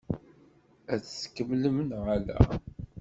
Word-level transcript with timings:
Ad 0.93 1.01
t-tkemmlem 1.01 1.77
neɣ 1.89 2.05
ala? 2.15 2.39